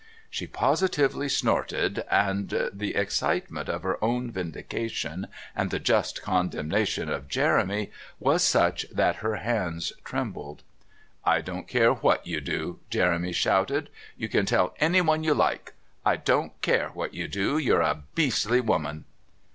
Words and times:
She 0.31 0.47
positively 0.47 1.29
snorted, 1.29 2.03
and 2.09 2.49
the 2.73 2.95
excitement 2.95 3.69
of 3.69 3.83
her 3.83 4.03
own 4.03 4.31
vindication 4.31 5.27
and 5.55 5.69
the 5.69 5.77
just 5.77 6.23
condemnation 6.23 7.07
of 7.07 7.27
Jeremy 7.27 7.91
was 8.19 8.43
such 8.43 8.87
that 8.89 9.17
her 9.17 9.35
hands 9.35 9.93
trembled. 10.03 10.63
"I 11.23 11.41
don't 11.41 11.67
care 11.67 11.93
what 11.93 12.25
you 12.25 12.41
do," 12.41 12.79
Jeremy 12.89 13.31
shouted. 13.33 13.91
"You 14.17 14.27
can 14.27 14.47
tell 14.47 14.73
anyone 14.79 15.23
you 15.23 15.35
like. 15.35 15.73
I 16.03 16.15
don't 16.15 16.59
care 16.63 16.89
what 16.95 17.13
you 17.13 17.27
do. 17.27 17.59
You're 17.59 17.81
a 17.81 18.01
beastly 18.15 18.59
woman." 18.59 19.05